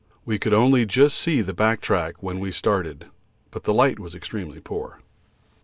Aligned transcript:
We 0.25 0.39
could 0.39 0.51
only 0.51 0.87
just 0.87 1.15
see 1.15 1.41
the 1.41 1.53
back 1.53 1.79
track 1.79 2.23
when 2.23 2.39
we 2.39 2.51
started, 2.51 3.05
but 3.51 3.65
the 3.65 3.73
light 3.75 3.99
was 3.99 4.15
extremely 4.15 4.59
poor. 4.59 4.99